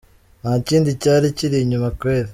[0.41, 2.29] Nta kindi cyari kiri inyuma kweli.